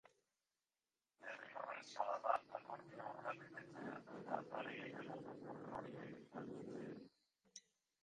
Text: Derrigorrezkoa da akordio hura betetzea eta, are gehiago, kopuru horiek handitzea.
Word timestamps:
Derrigorrezkoa 1.25 2.15
da 2.23 2.33
akordio 2.61 3.11
hura 3.11 3.35
betetzea 3.43 3.95
eta, 4.01 4.43
are 4.63 4.77
gehiago, 4.81 5.23
kopuru 5.31 5.79
horiek 5.79 6.41
handitzea. 6.43 7.73